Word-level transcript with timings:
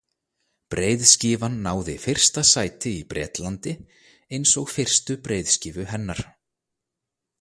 Breiðskífan 0.73 1.57
náði 1.67 1.95
fyrsta 2.05 2.43
sæti 2.53 2.93
í 3.01 3.03
Bretlandi, 3.11 3.75
eins 4.39 4.55
og 4.63 4.73
fyrstu 4.77 5.19
breiðskífu 5.29 5.87
hennar. 5.93 6.25